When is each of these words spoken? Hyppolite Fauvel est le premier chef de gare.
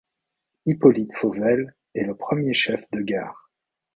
Hyppolite 0.65 1.13
Fauvel 1.13 1.75
est 1.93 2.05
le 2.05 2.15
premier 2.17 2.55
chef 2.55 2.89
de 2.89 3.01
gare. 3.01 3.51